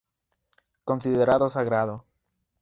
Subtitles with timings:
[0.83, 2.05] Considerado sagrado.